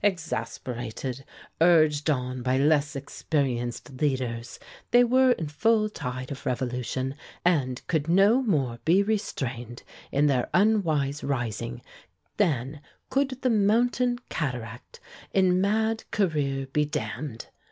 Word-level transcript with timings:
Exasperated, 0.03 1.23
urged 1.61 2.09
on 2.09 2.41
by 2.41 2.57
less 2.57 2.95
experienced 2.95 4.01
leaders, 4.01 4.57
they 4.89 5.03
were 5.03 5.33
in 5.33 5.47
full 5.47 5.91
tide 5.91 6.31
of 6.31 6.43
revolution, 6.43 7.13
and 7.45 7.85
could 7.85 8.07
no 8.07 8.41
more 8.41 8.79
be 8.83 9.03
restrained 9.03 9.83
in 10.11 10.25
their 10.25 10.49
unwise 10.55 11.23
rising 11.23 11.83
than 12.37 12.81
could 13.11 13.39
the 13.43 13.49
mountain 13.51 14.17
cataract 14.27 14.99
in 15.33 15.61
mad 15.61 16.03
career 16.09 16.65
be 16.73 16.83
dammed. 16.83 17.49